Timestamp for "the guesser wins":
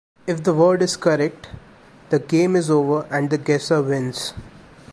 3.29-4.33